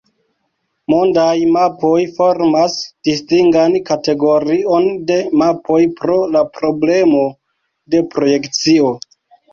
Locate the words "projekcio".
8.17-8.91